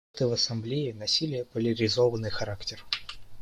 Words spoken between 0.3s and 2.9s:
в Ассамблее носили поляризованный характер.